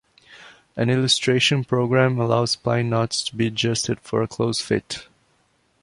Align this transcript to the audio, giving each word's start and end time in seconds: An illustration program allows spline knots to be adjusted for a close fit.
An 0.75 0.89
illustration 0.89 1.63
program 1.63 2.19
allows 2.19 2.55
spline 2.55 2.85
knots 2.89 3.23
to 3.25 3.35
be 3.35 3.45
adjusted 3.45 3.99
for 3.99 4.23
a 4.23 4.27
close 4.27 4.59
fit. 4.59 5.05